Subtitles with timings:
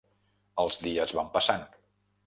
[0.63, 1.67] Els dies van passant.